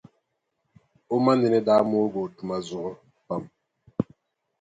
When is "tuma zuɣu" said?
2.35-2.91